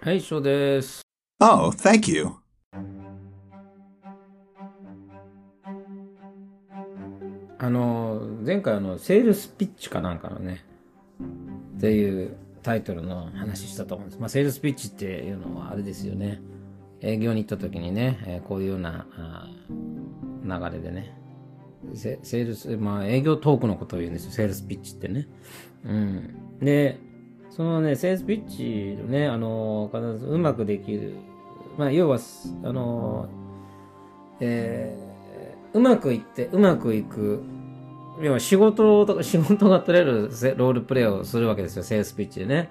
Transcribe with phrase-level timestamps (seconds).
[0.00, 1.02] はい、翔です。
[1.40, 2.28] Oh, thank you.
[7.58, 10.64] あの、前回あの、セールスピッチかなんかのね、
[11.78, 14.20] っていうタイトルの話したと思うんです。
[14.20, 16.40] まあ、セールスピッチっていうのはあれですよね。
[17.00, 21.12] 営業に行った時にね、えーこういうようなあー流れでね、
[21.94, 25.26] セセールス、まあ、営業トークのことを言うんですよ、セールスピッチってね。
[25.84, 26.58] うん。
[26.60, 27.00] で、
[27.50, 31.14] そのね、セールスピッチのね、あの、必ずうまくできる。
[31.76, 32.18] まあ、要は、
[32.64, 33.28] あの、
[34.40, 35.08] えー
[35.74, 37.42] うまくいって、うまくいく。
[38.20, 42.70] 要は仕事とか、仕事が取れるロールプレイをするわけですよ、セールスピッチでね。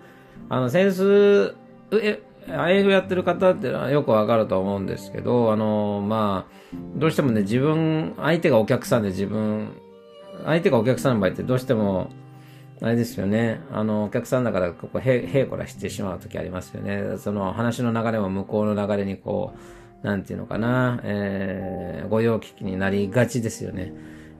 [0.49, 1.55] あの、セールス、
[1.93, 9.69] え、営業やってる方ってのはよくわかると思うんですけど、あの、まあ、どうしてもね、自分、相手がお客さんで自分、
[10.45, 12.09] 相手がお客さんの場合ってどうしても、
[12.81, 13.59] あれですよね。
[13.71, 17.17] あの、お客さんだから、ここ、へ、へいこらしてしまう時ありますよね。
[17.17, 19.53] その話の流れも向こうの流れにこ
[20.03, 23.93] う、なんていうのかな、えー、御用聞きになりがちですよね。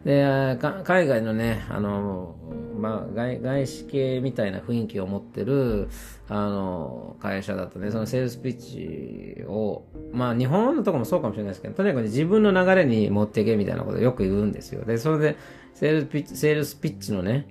[0.05, 2.35] で、海外のね、あの、
[2.79, 5.89] まあ、外、外資系みたいな雰囲気を持ってる、
[6.29, 14.85] あの、会社だとね、そのセールスピッチを、まあ、日本のとこもそうかもしれないですけど、とにかくね自分の流れに持っていけみたいなことをよく言うんですよ。
[14.85, 15.37] で、それで、
[15.73, 17.47] セールスピッチ、セールスピッチのね、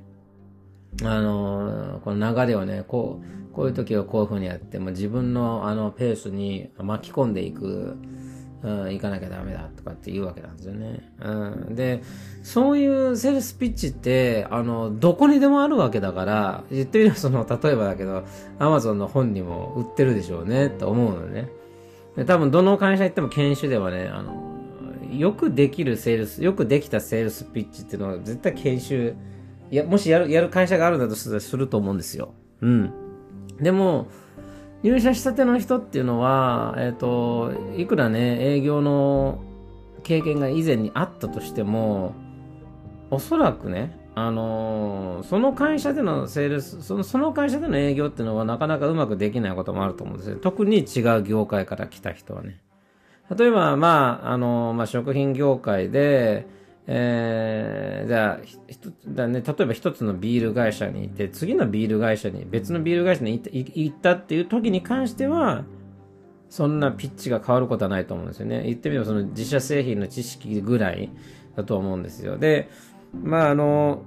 [1.04, 7.96] あの、この流れをね、こう、こういう時はこういう風にやって、も自分のあのペースに巻き込んでいく、
[8.62, 11.12] うん、行かなきゃダメだとかって言うわけなんですよね。
[11.20, 12.02] うん、で、
[12.42, 18.24] そういうセールスピッチって、あの、どこにでもあるわけだから、言ってみればその、例えばだけど、
[18.58, 21.48] アマゾンの本にも売ってるでしょうね、と思うのね。
[22.16, 24.56] で多分どの会社行っても研修ではね、あの、
[25.12, 29.14] よくできるセールス、よくできたセールスピッチっていうのは絶対研修、
[29.70, 32.34] や、もしやる、やる会社があるんだとすると思うんですよ。
[32.60, 32.92] うん。
[33.60, 34.06] でも、
[34.82, 39.40] 入社したての人っていうのは、えっ、と、いくらね、営業の
[40.02, 42.14] 経験が以前にあったとしても、
[43.10, 50.36] おそらくね、あのーその会社でのセールス、その、その会社での営業っていうのはなかなかうまくできないこともあると思うんですよ。
[50.36, 52.60] 特に違う業界から来た人はね。
[53.36, 56.46] 例えば、まあ、あのーまあ、食品業界で、
[56.88, 65.64] えー、じゃあ、ひ一つだね、例えば一つのビール会社にいて、次のビール会社に、別のビール会社に行ったい行ったっていう時に関しては、
[66.48, 68.62] そんなピッチが変わることはないと思うんですよね。
[68.64, 71.10] 言ってみればその自社製品の知識ぐらい
[71.56, 72.38] だと思うんですよ。
[72.38, 72.68] で、
[73.12, 74.02] まああの、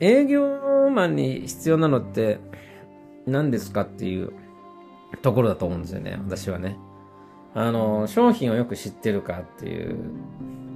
[0.00, 2.38] 営業マンに必要なのって
[3.26, 4.32] 何ですかっていう
[5.22, 6.20] ところだと思うんですよね。
[6.24, 6.78] 私はね。
[7.54, 9.96] あの、商品をよく知ってるかっていう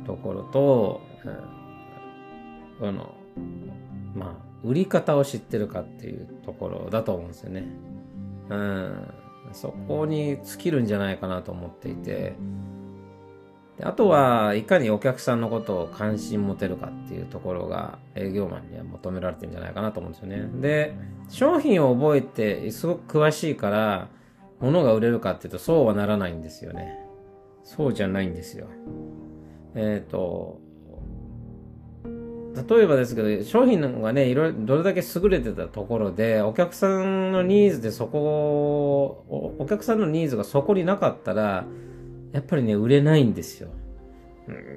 [0.07, 1.61] ところと、うん
[2.83, 3.15] あの、
[4.15, 4.35] まあ、
[4.65, 7.67] 売り方を知ってるかっていうところだと思うんですよね。
[8.49, 9.15] うん。
[9.53, 12.35] そこに尽きるんじゃないかなと思っていて、
[13.79, 20.49] であとは、いかにお客さんのことを関心持てるかっていうところが営業マンには求められてるんじゃないかなと思うんですよね。
[20.61, 20.95] で、
[21.29, 24.09] 商品を覚えてすごく詳しいから、
[24.61, 26.99] 物が売れるかっていうとそうはならないんですよね。
[27.65, 28.67] そうじゃないんですよ。
[29.75, 30.61] えっ、と、
[32.69, 41.65] 例えばですけど、商品がね、いろいろ、どれだけ優れてたところで、お客さんのニーズでそこ、おお客さんのニーズがそこになかったら、
[42.33, 43.69] やっぱりね、売れないんですよ。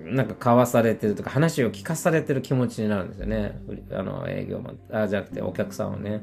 [0.06, 3.60] なんか買わされてるとか、話を聞かされてる気持ちになるんですよね。
[3.92, 6.22] あの、営業マン、あ、じゃなくてお客さんをね。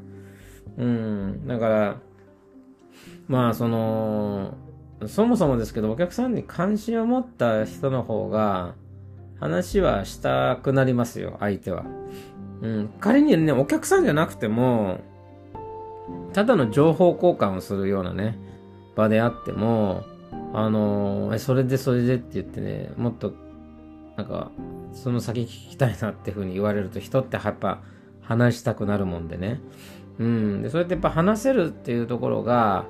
[0.79, 1.97] うん、だから、
[3.27, 4.55] まあ、その、
[5.07, 8.75] そもそもですけど、お客さんに関心を持った人の方が、
[9.39, 11.85] 話はしたくなりますよ、相手は。
[12.61, 12.89] うん。
[13.01, 15.01] 仮にね、お客さんじゃなくても、
[16.33, 18.39] ただの情報交換をするようなね、
[18.95, 20.05] 場であっても、
[20.53, 23.33] あのえ、それでそれでって言ってね、もっと、
[24.17, 24.51] なんか、
[24.93, 27.81] その先聞きたいなっていうふうに言われると、人ってやっぱ
[28.21, 29.61] 話したくなるもんでね。
[30.21, 30.63] うん。
[30.63, 32.85] で、それってやっぱ話せるっていうところが、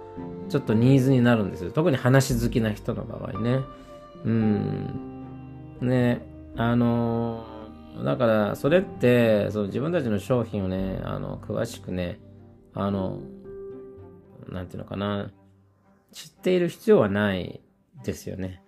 [0.48, 1.70] ちょっとニーズになるんですよ。
[1.70, 3.60] 特に話好きな人の場合ね。
[4.24, 5.78] うん。
[5.80, 7.46] ね、あの
[8.04, 12.18] だから、それって、その自分たちの商品をね、あの、詳しくね、
[12.74, 13.20] あの、
[14.48, 15.30] なんていうのかな、
[16.12, 17.60] 知っている必要はない
[18.04, 18.60] ですよね。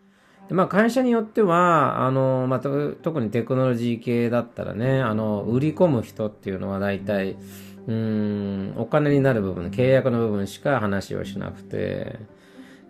[0.48, 12.18] でまあ、会社によっては、あの、まあ、特にテクノロジー系だったらね、あの、売り込む人っていうのは大体、うーん、お金になる部分、契約の部分しか話をしなくて、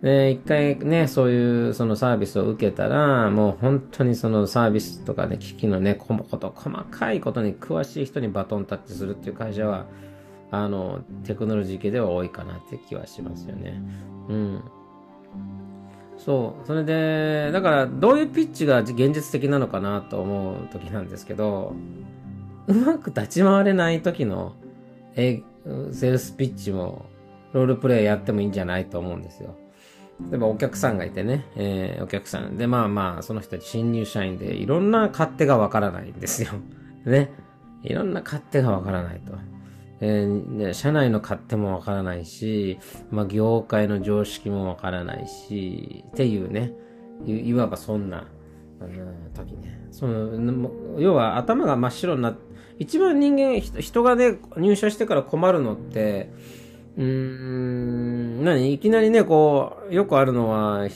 [0.03, 9.85] で、一回ね、そういうそのサービスを受けたら、もう本当にそのサービスとかね、機器のね、こと細かいことに詳しい人にバトンタッチするっていう会社は、
[10.51, 13.81] あの、テクノロジー系では多いかなって気はしますよね。
[14.27, 14.63] うん。
[16.17, 16.67] そう。
[16.67, 21.73] それで、だから、どういうピッチが現実的なのかなと思う時なんですけど、
[22.67, 24.53] うまく立ち回れない時の、
[25.15, 25.41] え、
[25.91, 27.05] セールスピッチも、
[27.53, 29.55] ロールプレイやってもいいんじゃないと思うんですよ。
[30.29, 36.49] 例えばお客さんがいてね、えー、お客さんで、まあまあ、その人たち新入社員で、いろんな勝手がわからないんですよ。
[37.05, 37.31] ね。
[37.83, 39.33] いろんな勝手がわからないと。
[39.99, 42.79] えー、社内の勝手もわからないし、
[43.11, 46.73] まあ、業界の常識もわからないし、っていうね、
[47.25, 48.27] いいわばそんな、
[48.79, 48.89] あの
[49.33, 49.87] 時ね。
[49.91, 56.31] その、要は頭が真っ白になって、一番人間、人がね、入社してから困るのって、
[56.97, 58.73] うーん、何？
[58.73, 60.87] いきなりね、こう、よくあるのは、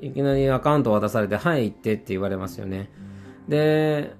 [0.00, 2.90] いきなりアカウント渡されて、はい、行ってって言われますよね。
[3.48, 4.14] で、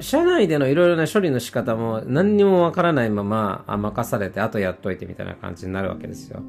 [0.00, 6.42] 社内でのいろいろな処理の仕方も何にもわからないまま、任されて、あとやっといてみたいな感じになるわけですよ。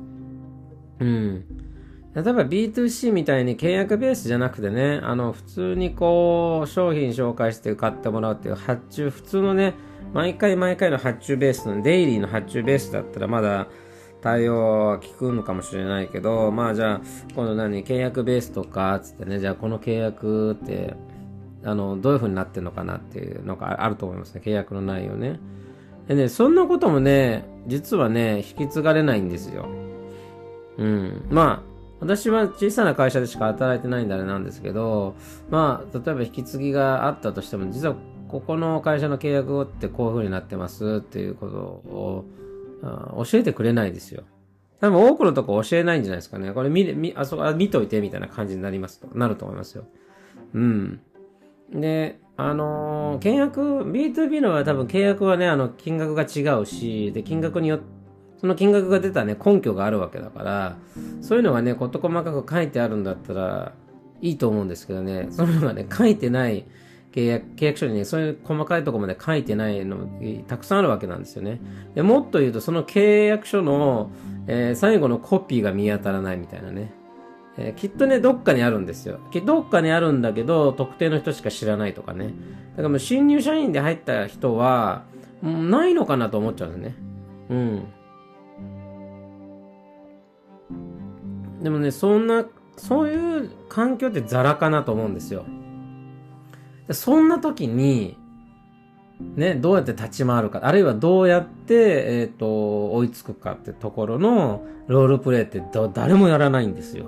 [1.00, 1.46] うん。
[2.16, 9.74] 例えば B2C みたいに契約ベースじゃなくてね、あの、普通にこう、商品紹介して買ってもらうっていう発注、普通のね、
[10.14, 13.68] 毎回毎回の発注ベースの、デイリーの発注ベースだったらまだ
[14.22, 17.02] 対応は効くのかもしれないけど、まあじゃあ、
[17.36, 20.96] 今度何、契約ベースとか、つってね、じゃあこの契約って、
[21.66, 24.42] あの、どういう風になってるのかなっていうのがあると思いますね。
[24.46, 25.40] 契約の内容ね。
[26.08, 29.68] でね、そんなこともね、実はね、引き継がれないんですよ。
[30.78, 31.26] うん。
[31.30, 31.73] まあ、
[32.04, 35.16] 私は小さな会社でしか働いてないんであれなんですけど、
[35.50, 37.96] まあ、例えば引き継ぎがあったとしても、実は
[38.28, 42.26] ここの会社の契約ってこういう風になってますっていうことを
[43.26, 44.24] 教えてくれないですよ。
[44.82, 46.52] 多分多くのとこ教えないんじゃないですかね。
[46.52, 49.86] これ見、見、あそこ、見といてみたいな感じになりますと、なると思いますよ。
[50.54, 51.00] うん。
[51.72, 58.03] で、あのー、契約、B2B のは多分契約はね、あの、金額が違うし、で、金額によって、
[58.44, 60.76] その金額が出たね、根拠があるわけだから、
[61.22, 63.72] そういうのがね、事細かく書いてあるんだったら、
[64.20, 66.66] いいと思うんですけどね、そういうのがね、書いてない
[67.14, 70.10] 契約、契約書にね、そういう細かいところまで書いてないの、
[70.46, 71.62] たくさんあるわけなんですよね。
[71.96, 74.12] でもっと言うと、その契約書の、
[74.48, 76.92] えー、最後のコピーが見当たらないみたいなね。
[77.58, 79.22] えー、きっとね、どっかにあるんですよ。
[79.46, 82.34] どっかにあるんだけど、特定の人しか知らないとかね。
[82.72, 85.06] だからもう新入社員で入った人は、
[85.42, 86.96] ないのかなと思っちゃうんですね。
[87.50, 87.84] うん。
[91.64, 92.46] でもね、そんな、
[92.76, 95.46] そういう環境ってザラかなと思うんですよ。
[96.92, 98.18] そんな時に、
[99.36, 105.64] ね、どうやって立ち回るか、あるいはどうやって、えっ、ー、と、追いつくかってところのロールプレイって
[105.94, 107.06] 誰もやらないんですよ。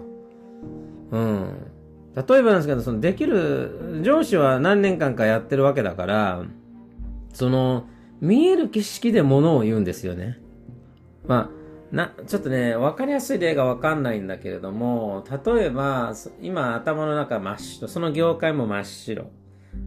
[1.12, 1.48] うん。
[2.16, 6.44] 例えばなんですけど、そのできる、上司は何年間かやってるわけだから、
[7.34, 7.86] その、
[8.22, 10.40] 見える景色で物を言うんですよね。
[11.28, 11.65] まあ、
[11.96, 19.32] な、ちょっとね、わかりやすい例がわかんないんだけれども、例えば、今頭の中真っ白、その業界も真っ白。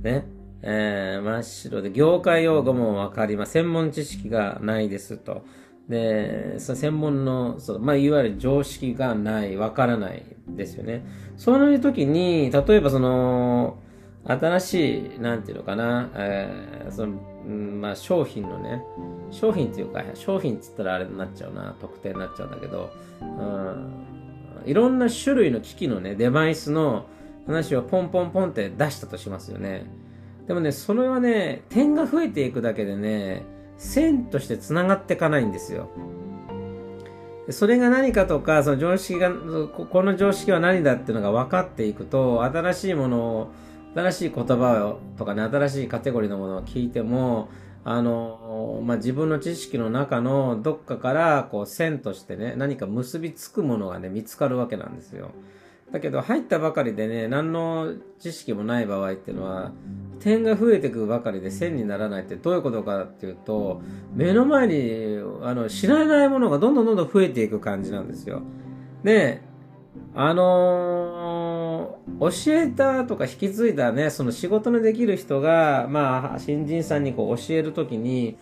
[0.03, 0.25] ね。
[0.63, 3.53] えー、真っ白で、業界用語もわかります。
[3.53, 5.45] 専門知識がないですと。
[5.91, 11.05] で、その専門の、そうまあ、いわゆる常識がない、わからないですよね。
[11.37, 13.83] そういう時に、例えばその、
[14.25, 18.83] 新しい、なんていうのかな、えー、その、うんまあ、商品のね、
[19.31, 22.91] 商品っていうか、商品っつったらあれになっちゃうな、特定になっちゃうんだけど、
[23.23, 23.93] うん、
[24.67, 27.07] いろんな種類の機器のね、デバイスの
[27.47, 29.87] 話をポンポンポンって出したとしますよね。
[30.47, 33.45] でもね、それはね、点が増えていくだけでね、
[33.78, 35.88] 線として繋がっていかないんですよ。
[37.50, 43.49] それが何かとか、その常識が、この常識は何だっていうのが分かっていくと、新しいものを、
[43.99, 47.49] 新しい言葉をとかね、新しいカテゴリーのものを聞いても、
[47.85, 55.31] あの、まあ、自分の知識の中のどっかから、こう、線としてね、何か結びつくものがね、見つかるわけなんですよ。
[55.90, 59.73] だけど、入ったばかりでね、何の知識もない場合っていうのは、
[60.21, 63.81] 点が増えていくばかりで線にならないってどういうことかっていうと、
[64.14, 68.43] 目の前にあの知らないものがどんどんどんどん増えていく感じなんですよ。
[69.05, 69.43] で、
[70.14, 71.18] あのー、
[72.21, 78.38] 教えたとか引き継いだね、その仕事のできる人が、まあ、新人さんにこう教えるときに、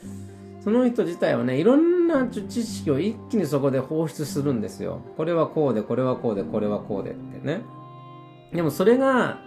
[0.67, 5.01] その人自体はね、いろんな知識を一気にそこで放出するんですよ。
[5.17, 7.63] これはこうで、これはこうで、これはこうでってね。
[8.53, 9.39] でもそれが、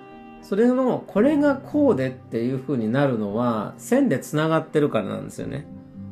[0.41, 5.65] それの、これがこうでっていう風になるのは、線で繋がってるからなんですよね。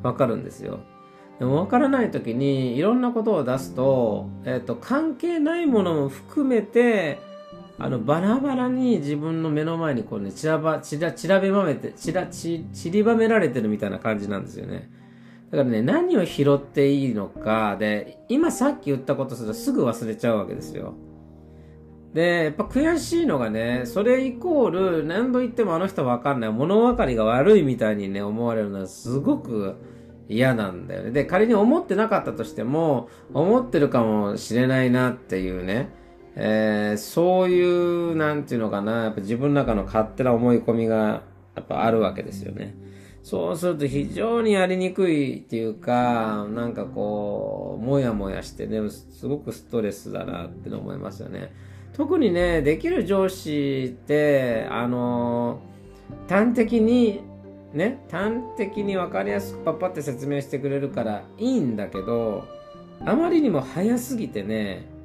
[0.04, 0.80] わかるんですよ。
[1.40, 7.20] でもわからない時に、いろんなことを出すと、えっ、ー、と、関係ないものも含めて、
[7.80, 14.90] あの、バラバラに自分の目の前にこうね、散らば、散ら、散らべまめて、散ら、散りばめられてるみたいな感じなんですよね。
[15.52, 20.96] だからね、何を拾っていいのか、で、今さっき言ったことするとすぐ忘れちゃうわけですよ。
[22.14, 24.70] で、やっぱ悔しいのがね、それイコー
[25.02, 29.76] ル、何度言ってもあの人わかんない、物分かりが悪いみたいにね、思われるのはすごく
[30.28, 31.12] 嫌なんだよね。
[31.12, 35.94] で、仮に思ってなかったとしても、思ってるかもしれないなっていうね、
[36.40, 41.24] えー、そういう、なんていうのかな、やっぱ自分の中の勝手な思い込みが、
[41.56, 42.76] やっぱあるわけですよね。
[43.24, 51.52] そうすると非常にやりにくいっていうか、なんかこう、もやもやしてね、すごくストレスだなって思いますよね。
[51.94, 55.60] 特にね、できる上司って、あの、
[56.30, 57.22] 端的に、
[57.74, 62.46] ね、端的に分かりやすくパッパって説明してくれるからいいんだけど、
[63.04, 64.97] あまりにも早すぎてね、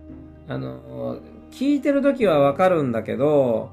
[0.49, 1.19] あの、
[1.51, 3.71] 聞いてる時はわかるんだけど、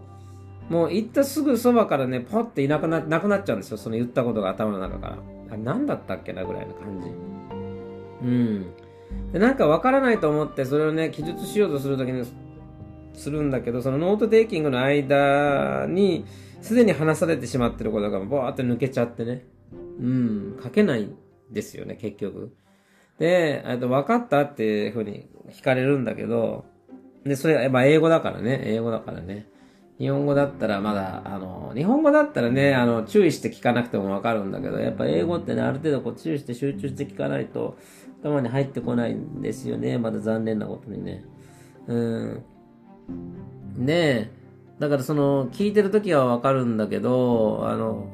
[0.70, 3.78] もう行ったすぐそばからね、ポッていなくな、なくなっちゃうんですよ。
[3.78, 5.18] その言ったことが頭の中から。
[5.52, 7.10] あ、何だったっけなぐらいの感じ。
[8.22, 8.74] うん。
[9.34, 12.24] で、なんかわからないと思って、それをね、記述しようとするときに、
[13.14, 16.26] するんだけど、その note taking の間に、
[16.62, 19.46] すでに話されてしまってることがボーって抜けちゃってね。
[19.72, 21.10] うん、書けない
[21.50, 22.54] ですよね、結局。
[23.18, 26.66] で、えっと、分かったっていうふうに聞かれるんだけど、
[27.24, 29.48] で、それ、やっぱ英語だからね、英語だからね。
[29.98, 37.78] 日本語だったらまだ、あの、日本語だったらね、あの、注意して聞かなくてもわかるんだけど、やっぱ英語ってね、ある程度こう注意して集中して聞かないと、
[38.22, 39.98] 頭に入ってこないんですよね。
[39.98, 41.26] まだ残念なことにね。
[41.88, 42.44] うん。
[43.78, 44.32] で、
[44.80, 48.08] だからその、聞いてる時はわかるんだけど、あの、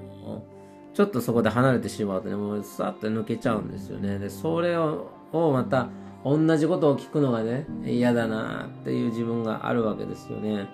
[0.96, 4.18] ちょっとそこで離れてしまうとね、もうさっと抜けちゃうんですよね。
[4.18, 5.90] で、それ、をまた、
[6.26, 10.68] 同じことを聞くのがね、嫌だなっていう自分があるわけですよね。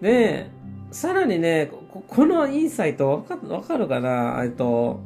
[0.00, 0.50] で、
[0.90, 1.70] さらにね、
[2.08, 4.42] このインサイトわかるかな？
[4.42, 5.00] えっと、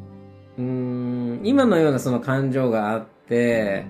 [0.57, 3.85] うーん、今のようなその感情があって、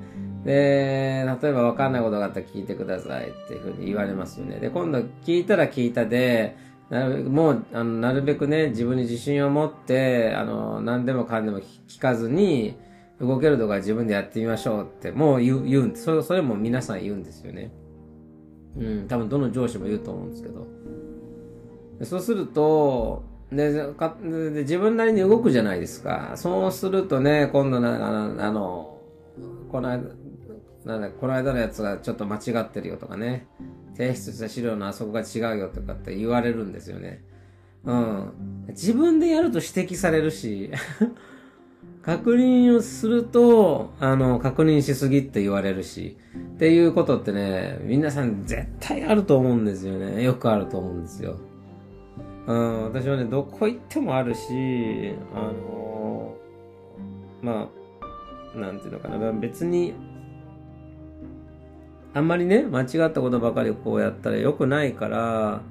[0.44, 4.60] で、例えばわかんないことがあったら聞いてくださいっていうふうに言われますよね。
[4.60, 6.56] で、今度聞いたら聞いたで、
[6.88, 12.76] なるもう、あの、なるべくね、自分に自信を持って、あの、何でもかんでも聞かずに、
[13.26, 17.72] 動けるとか自分でやってみましょうって、もう言う、言うんそれ、それも皆さん言うんですよね。
[18.76, 20.66] うん、多分どの上司も言うと思うんですけど。
[22.02, 26.32] そうすると、でかで自分なりに動くじゃないですか。
[26.36, 28.98] そうするとね、今度な、あの、あの
[29.70, 30.02] この間、
[30.84, 33.46] なんだ、この間のやつがちょっと間違ってるよとかね。
[33.96, 37.24] 提出した資料のあそこが違うよとかって言われるんですよね。
[37.84, 38.32] うん。
[38.68, 40.70] 自分でやると指摘されるし
[42.04, 46.18] 確認をすると、あの、確認しすぎって言われるし、
[46.54, 50.22] っていうことってね、皆さん絶対あると思うんですよね。
[50.22, 51.36] よくあると思うんですよ。
[52.46, 56.34] うん、私はね、どこ行ってもあるし、あの
[57.40, 57.70] ま
[58.54, 59.94] あ、なんていうのかな、別に、
[62.12, 65.62] あんまりね、間違ったことばかりこうやったら良くないから、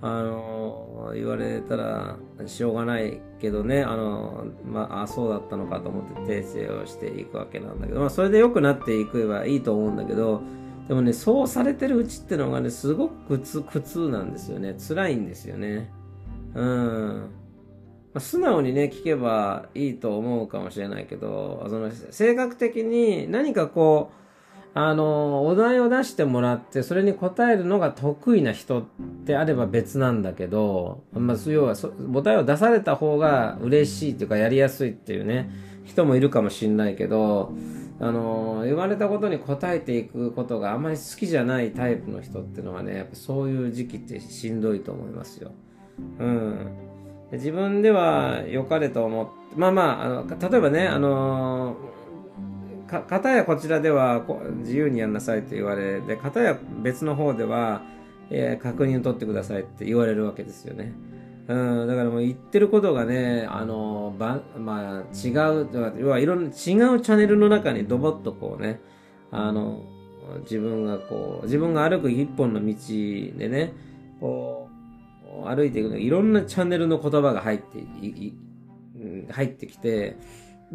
[0.00, 10.42] あの言われたらしょうがないけどね、あのまあ、あ、そうだったのかと思って訂正をしていくわけなんだけど、まあ、それで良くなっていけばいいと思うんだけど、
[10.88, 14.76] でもね、そうされてるうちってのがね、すごく苦痛、苦痛なんですよね。
[14.78, 15.90] 辛いんですよね。
[16.54, 17.30] うん。
[18.12, 24.23] まあ、素直にね、聞けばいいと思うかもしれないけど、その、性格的に何かこう、
[24.76, 28.88] あの、お題を出してもらって、それに答えるのが得意な人
[29.24, 31.76] であれば別なんだけど、まあ、要は、
[32.12, 35.48] お題を出された方が嬉しいっていうか、やりやすいっていうね、
[35.84, 37.52] 人もいるかもしんないけど、
[38.00, 45.52] あの、言われたことに答えていくことがあまり好きじゃないタイプの人っていうのはね、やっぱそういう時期ってしんどいと思いますよ。
[46.18, 46.66] うん。
[47.30, 51.76] 自分では良かれと思って、まあまあ、あの例えばね、あの
[53.00, 54.24] か、片やこちらでは
[54.58, 57.82] 自由にやんなさいって言われ、で、片や別の方では、
[58.30, 60.92] えー、確認を取ってくださいって言われるわけですよね。
[61.46, 68.80] うん、だからもう言ってることがね、あの、ば、まあ、違う、要はいろんな違うチャンネルの中にドボッとこうね、
[69.30, 69.82] あの、
[70.42, 72.74] 自分がこう、自分が歩く一本の道
[73.38, 73.72] でね、
[74.20, 74.68] こ
[75.44, 78.32] う、歩いていくのいろんなチャンネルの言葉が入ってい、
[79.30, 80.16] 入ってきて、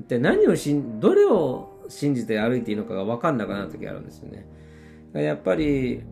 [0.08, 4.48] で何をしん、どれを信じて歩いていいのかが分かんなくなる時あるんですよね。
[5.14, 6.04] やっぱり、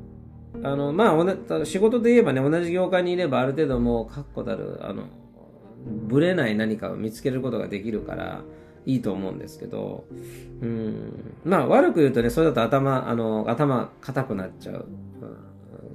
[0.64, 5.04] あの、まあ、仕事で言えばね、同じ業界にいればある程度もう確固たる、あの、
[5.86, 8.42] ぶれない何かを見つけることができるから、
[8.88, 10.06] いいと思うんですけど、
[10.62, 14.88] うん、まあ悪く言うとね、それだと頭、あの、頭硬くなっちゃう、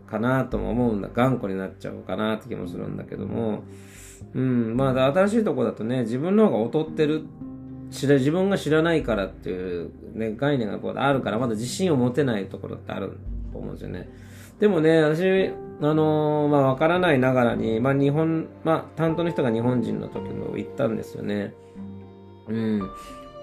[0.07, 3.63] かなとも思うんだ、頑固になっちゃうかなって気もするんだけども、
[4.35, 7.25] うん、まあ新しいとこだとね、自分の方が劣ってる
[7.93, 13.19] 知ら自分が知らないからっていう、ね、概念がこうあるからまだ自信を持てないところってある
[13.53, 14.09] と思うんですよね。
[14.59, 21.53] でもね、私、あのーまあ、わからないながらに、まあ、日本、まあ、担当の人が日本人の時の行ったんですよね。
[22.49, 22.91] うん。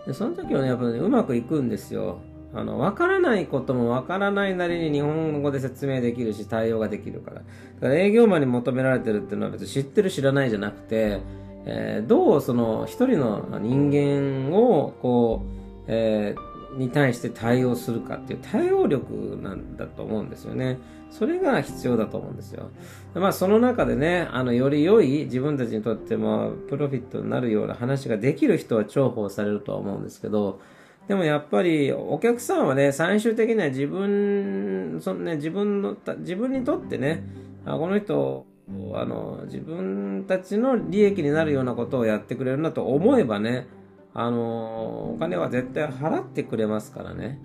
[0.07, 2.19] で、その時はね、やっぱね、うまくいくんですよ。
[2.53, 7.37] あの、わからないこともわからないなりに日本語で説明できるし、対応ができるから。
[7.37, 11.19] だから営業マンに求められてるっていうのは別に知ってる知らないじゃなくて、
[11.65, 20.77] えーどうその一人の人間を、こう、えーに対して対応するかっていう対応力なんだと思うんですよね。
[21.09, 22.69] それが必要だと思うんですよ。
[23.15, 30.59] まあその中でね、あの、より良い自分たちにとってもプロフィットになるような話ができる人は重宝されるとは思うんですけど、
[31.07, 37.23] でもやっぱりお客さんはね、最終的には自分、そのね、自分の、自分にとってね、
[37.65, 38.45] あこの人、
[38.93, 43.67] あの、自分たちの利益になるようなことをやってくれるなと思えばね、
[44.13, 47.41] あの、お金は絶対払ってくれますからね。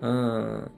[0.00, 0.70] うん。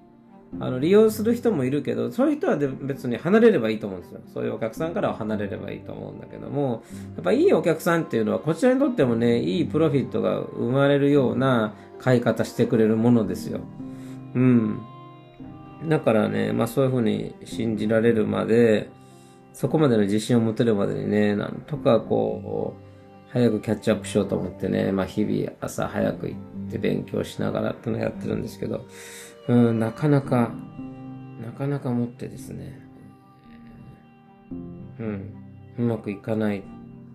[0.61, 4.20] あの、利用する人もいるけど、そういう人は別に離れればいいと思うんですよ。
[4.26, 6.82] そういうお客さんからは離れればいいと思うんだけども、
[7.14, 13.61] やっぱいいお客さんっていうのは、こちらにとってもね、いいプロフィットが生まれるような買い方してくれるものですよ。
[14.34, 14.80] うん。
[15.88, 18.90] だからね、まあそういうふうに信じられるまで、
[19.52, 28.87] そこまでの自信を持てるまでにね、なんとかこう、早くキャッチアップしようと思ってね、まあ日々朝早く行って勉強しながらってのをやってるんですけど、
[29.49, 30.52] うん、なかなか、
[31.40, 32.80] なかなか持ってですね、
[34.99, 35.35] うん、
[35.78, 36.62] うまくいかない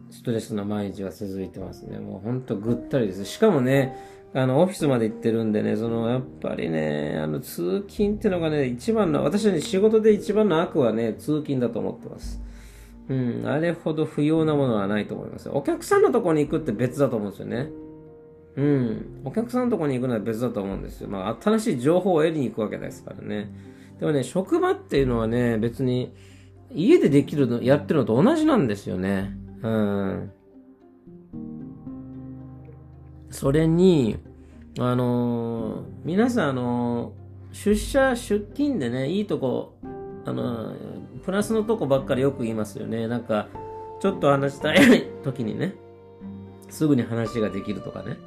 [0.10, 2.00] ストレスの毎日が続いてますね。
[2.00, 3.26] もうほんとぐったりです。
[3.26, 3.96] しかもね、
[4.38, 12.40] あの、オフィスまで行ってるんでね、その、やっぱりね、あの、通勤ってのがね、一番の、私はね、仕事で一番の悪はね、通勤だと思ってます。
[13.10, 15.50] うん、あれほど不要なものはないと思います。
[15.50, 17.70] お客さんのとこに行くって別だと思うんですよね。
[18.58, 19.22] うん。
[19.26, 21.10] お客さんのとこに行くのは別だと思うんですよ。
[21.10, 23.50] まあ、新しい情報を得に行くわけですからね。
[24.00, 26.14] でもね、職場っていうのはね、別に、
[26.72, 29.36] 家でできるの、やってるのと同じなんですよね。
[29.64, 30.32] うん。
[33.32, 34.18] それに、
[34.80, 39.74] あのー皆さん、あのー出社、出勤でね、いいとこ、
[40.26, 40.78] あのー
[41.26, 43.08] プラスのとこばっかりよく言いますよね。
[43.08, 43.48] なんか、
[44.00, 44.78] ちょっと話したい
[45.24, 45.74] 時にね、
[46.70, 48.18] すぐに話ができるとかね。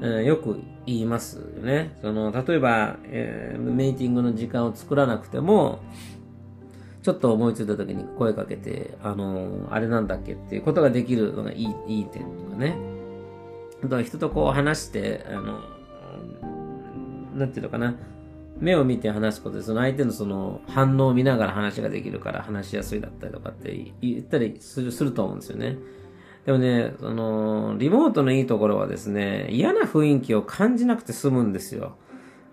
[0.00, 1.98] うんよく言いますよね。
[2.02, 5.80] その、例えば、えーメイティングの時間を作らなくても、
[7.02, 12.76] ちょっと思いついた時に声かけて、あのーあれなんだっけっていうことができるのがいい、いい点とかね。
[13.82, 15.60] あとは人とこう話して、あの、
[17.38, 17.94] なんていうのかな。
[18.60, 25.78] 目を見て話すことで、その相手のその反応を見ながら話ができるから話しやすいだったりとかって言ったりするすると思うんですよね。
[26.44, 31.96] でもね、その、リモートのいいところはですね、嫌な雰囲気を感じなくて済むんですよ。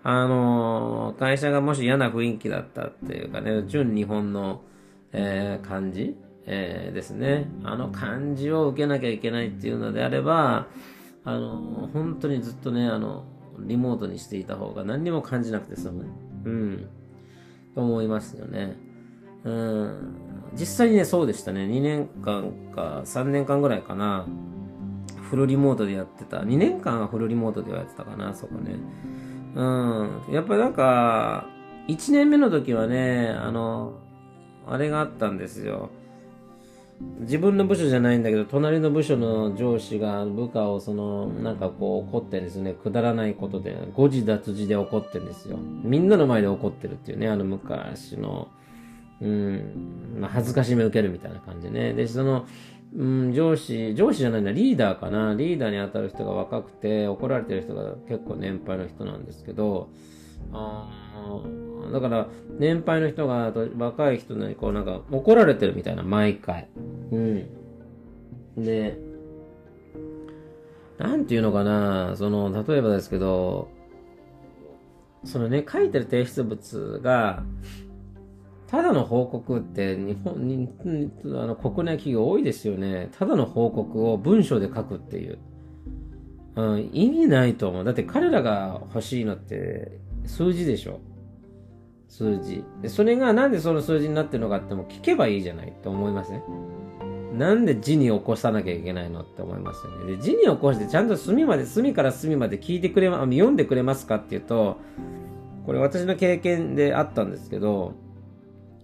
[0.02, 4.62] あの、会社がもし嫌な雰囲気だったっていうかね、純日本の、
[5.12, 7.50] えー感じ、えーですね。
[7.64, 10.66] あの感じを受けなきゃいけないっていうのであれば、
[11.24, 13.24] あの、本当にずっとね、あの、
[13.60, 16.06] リモートにしていた方が何にも感じなくて済む。
[16.44, 16.88] うん。
[17.74, 18.76] と思いますよね。
[19.44, 20.16] うん。
[20.54, 21.66] 実際にね、そうでしたね。
[21.66, 24.26] 2年間か3年間ぐらいかな。
[25.30, 26.38] フルリモートでやってた。
[26.38, 28.76] 2年間はフルリモートでやってたかな、そこね。
[29.54, 30.22] うん。
[30.30, 31.46] やっぱりなんか、
[31.88, 33.94] 1年目の時はね、あの、
[34.66, 35.90] あれがあったんですよ。
[37.20, 45.58] 自分の部署じゃないんだけど、隣の部署の上司が部下をその、なんかこう怒ってですね、くだらないことで、誤字脱字で怒ってるんですよ。
[45.82, 48.48] みんなの前で怒ってるっていうね、あの昔の、
[49.20, 51.92] うん、まあ、恥ずかしめ受けるみたいな感じね。
[51.92, 52.46] で、その、
[52.94, 55.34] うん、上司、上司じゃないんだ、リーダーかな。
[55.34, 59.90] リーダーに当たる人が若くて、怒られてる人が結構年配の人なんですけど、
[60.52, 66.68] あーだから、年配の人がと若い人にこうなんか怒られてるみたいな、毎回。
[67.12, 67.46] うん。
[68.56, 68.98] で、
[70.98, 73.68] なんていうのかな、その、例えばですけど、
[75.24, 77.42] そのね、書いてる提出物が、
[78.66, 80.68] ただの報告って日本に、
[81.24, 83.10] あの国内企業多いですよね。
[83.16, 85.38] ただの報告を文章で書くっていう。
[86.56, 87.84] うん、意味ないと思う。
[87.84, 91.00] だって彼らが欲しいのって数字でしょ。
[92.08, 92.64] 数字。
[92.82, 96.42] で、それがなんでその数字になってるのかっても聞けばいいじゃないって思いません、
[97.36, 100.16] なんで字に起こさなきゃいけないのって思いますよね。
[100.16, 104.78] で、字に起こしてちゃんと隅まで、隅から隅まで聞いてくれ、読んでくれますかっていうと、
[105.66, 107.92] これ私の経験であったんですけど、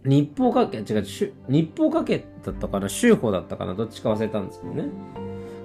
[0.05, 1.05] 日報かけ、違う、
[1.49, 4.89] 日報かけだったかな、週報だったかな、どっちか忘れたんですけどね。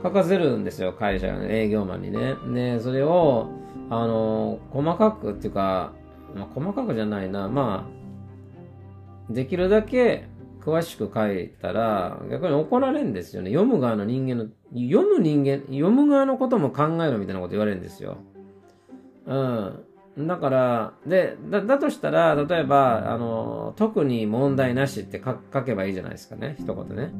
[0.03, 2.35] 書かせるんですよ、会社が、営業マンにね。
[2.47, 3.47] ね、それを、
[3.89, 5.93] あの、細かくっていうか、
[6.35, 7.87] まあ、細かくじゃないな、ま
[9.29, 10.27] あ、できるだけ
[10.61, 13.51] 詳しく書いたら、逆に怒られるんですよね。
[13.51, 18.17] 読む側の人間の、読む人間、読む側のことも考えろみたいなこと言われるんですよ。
[19.25, 20.27] うん。
[20.27, 26.57] だから、で、だ、だとしたら、例えば、あの、特に問題なしって書書けばいいじゃないですかね。
[26.59, 27.11] 一言ね。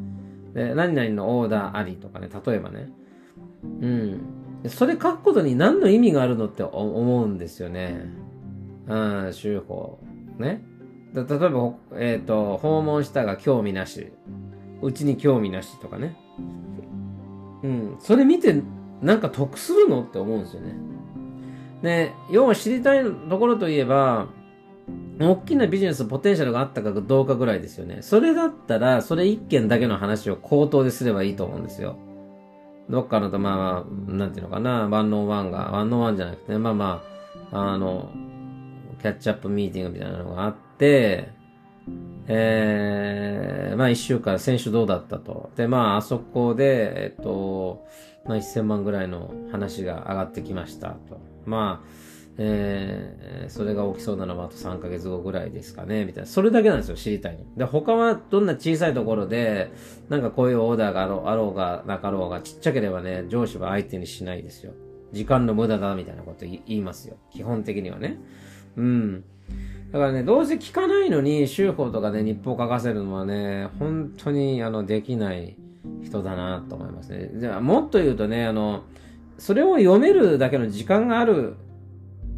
[0.53, 2.89] で、何々のオーダーありとかね、例えばね。
[3.63, 4.21] うん。
[4.67, 8.05] それ書くことに何の意味があるのって思うんですよね。
[8.87, 9.99] うん、修法。
[10.39, 10.63] ね。
[11.13, 14.11] 例えば、えっ、ー、と、訪問したが興味なし。
[14.81, 16.15] うちに興味なしとかね。
[17.63, 17.95] うん。
[17.99, 18.61] それ見て、
[19.01, 20.75] なんか得するのって思うんですよね。
[21.81, 24.27] で、要は知りたいところといえば、
[25.19, 27.99] 大きなビジネスポテンシャルがあったかどうかぐらいですよね。
[28.01, 31.97] それだったら、それ一件だけの話を口頭ですればいいと思うんですよ。
[32.89, 37.03] どっかのと、まあまあ、なんていうのかな、ワンノーワンが、ワンノーワンじゃなくて、まあま
[37.51, 38.09] あ、あの、
[39.01, 41.29] キャッチアップミーティングみたいなのがあって、
[42.27, 45.51] えー、まあ一週間、選手どうだったと。
[45.55, 47.85] で、まああそこで、えっと、
[48.25, 51.19] まあ1000万ぐらいの話が上がってきましたと。
[51.45, 51.87] まあ、
[52.39, 56.29] えー、それが起きそうなのはあと3ヶ月後ぐらいですかね、みたいな。
[56.29, 57.45] それだけなんですよ、知りたいの。
[57.55, 59.71] で、他はどんな小さいところで、
[60.09, 64.73] なんかこういうオーダーがあろうあろうがなかろうが、ちっちゃければね、上司は相手にしないですよ。
[65.13, 67.17] 時間の無駄だ、みたいなこと言いますよ。
[67.31, 68.19] 基本的にはね。
[68.75, 69.23] うん。
[69.91, 75.57] だからね、どうせ聞かないのに、州法とかで、ね、日報書かせるのはね、本当に、あの、できない
[76.03, 77.31] 人だなと思いますね。
[77.35, 78.83] じゃあ、もっと言うとね、あの、
[79.37, 81.55] それを読めるだけの時間がある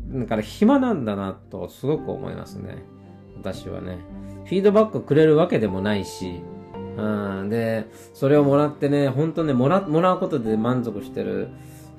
[0.10, 2.84] だから暇なんだなとすごく思いますね。
[3.38, 3.98] 私はね。
[4.46, 6.42] フィードバックくれるわけでもないし、
[6.98, 11.50] うん、で、それをもらってね、本当ね、もら、もらうことで満足してる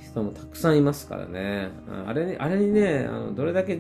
[0.00, 1.70] 人もたくさんいますからね。
[2.06, 3.76] あれに、あれにね、あの、どれだけ、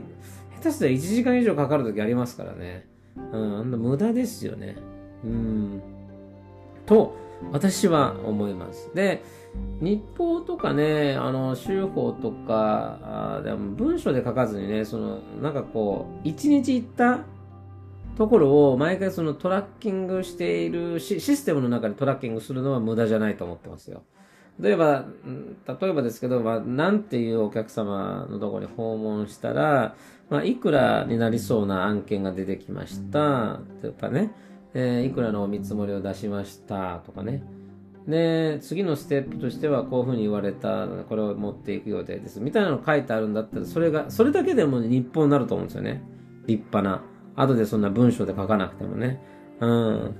[0.56, 2.86] 下手すりゃ1時間以上かかるときありますからね。
[3.16, 4.76] うん、あんな無駄ですよね。
[5.24, 5.82] うん。
[6.86, 7.16] と、
[7.52, 8.90] 私は思います。
[8.94, 9.22] で、
[9.80, 12.98] 日報とかね、あの、週報とか、
[13.38, 17.20] あでも文章で書かずにね、その、なんかこう、一日行った
[18.16, 24.02] ところを毎回そのトラッキングしているシステムの中でトラッキングするのは無駄じゃないと思ってますよ。
[24.60, 25.06] 例えば、
[25.66, 29.94] 例えばですけど、まあ、なんていうお客様のところに訪問したら、
[30.28, 34.32] まあ、いくらになりそうな案件が出てきました、とかね、
[34.74, 37.42] えー、いくらのお見積もりを出しましたとかね。
[38.06, 42.40] で、次のステップとしてはこういうふうに言われた、これを持っていく予定です。
[42.40, 46.02] みたいなの書いてあるんだったら、それが、それだけでも日報になると思うんですよね。
[46.46, 47.02] 立派な。
[47.36, 49.20] 後でそんな文章で書かなくてもね。
[49.60, 50.14] うん。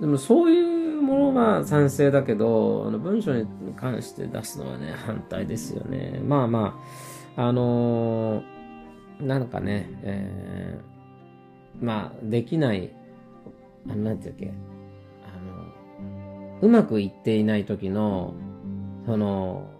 [0.00, 3.46] でもそういうものは賛成だけど、あの文章に
[3.76, 6.20] 関して出すのはね、反対ですよね。
[6.24, 6.80] まあま
[7.36, 12.90] あ、あのー、なんかね、えー、まあ、できない、
[13.88, 14.52] あなんていうっけ、
[16.62, 18.34] うまくいっていない時の、
[19.06, 19.70] その、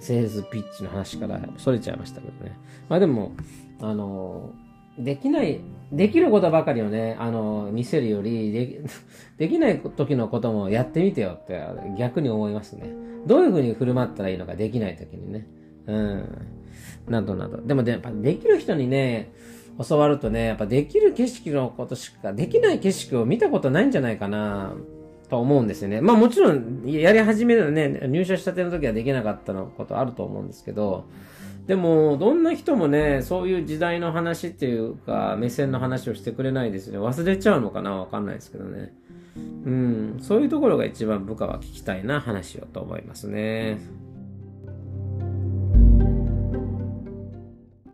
[0.00, 2.58] セールスピッチの話から逸れちゃいましたけどね。
[2.88, 3.32] まあでも、
[3.80, 4.52] あの、
[4.98, 5.60] できない、
[5.92, 8.80] できることばかりをね、あの、見せるより、で、
[9.38, 11.62] できない時のこともやってみてよって
[11.96, 12.92] 逆に思いますね。
[13.26, 15.46] どういうふうに振る舞ったらいいのか、できない時にね。
[15.86, 16.24] うん。
[17.08, 17.58] などなど。
[17.62, 19.32] でもやっぱできる人にね、
[19.88, 24.74] 教わるとね、やっぱできる景色のことしか、できない景色を見たことないんじゃないかな。
[25.28, 26.00] と思うんですよね。
[26.00, 31.04] まあもちろん、やり始めるのね、入社したての時はできなかったのことあると思うんですけど、
[31.66, 36.98] でも、どんな人もね、そういう時代の話っていうか、目線の話をしてくれないですね。
[36.98, 38.94] 忘れちゃうのかなわかんないですけどね。
[39.36, 43.78] うん、そういうところが一番部下は聞きたいな話をと思いますね。